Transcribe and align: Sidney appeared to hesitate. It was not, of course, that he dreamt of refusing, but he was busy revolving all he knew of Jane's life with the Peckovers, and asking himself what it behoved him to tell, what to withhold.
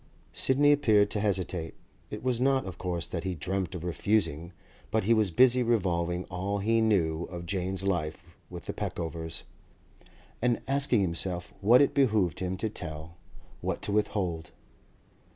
Sidney 0.33 0.71
appeared 0.71 1.11
to 1.11 1.19
hesitate. 1.19 1.75
It 2.09 2.23
was 2.23 2.41
not, 2.41 2.65
of 2.65 2.79
course, 2.79 3.05
that 3.05 3.23
he 3.23 3.35
dreamt 3.35 3.75
of 3.75 3.83
refusing, 3.83 4.51
but 4.89 5.03
he 5.03 5.13
was 5.13 5.29
busy 5.29 5.61
revolving 5.61 6.25
all 6.25 6.57
he 6.57 6.81
knew 6.81 7.25
of 7.25 7.45
Jane's 7.45 7.83
life 7.83 8.23
with 8.49 8.65
the 8.65 8.73
Peckovers, 8.73 9.43
and 10.41 10.59
asking 10.67 11.01
himself 11.01 11.53
what 11.61 11.83
it 11.83 11.93
behoved 11.93 12.39
him 12.39 12.57
to 12.57 12.67
tell, 12.67 13.15
what 13.61 13.83
to 13.83 13.91
withhold. 13.91 14.49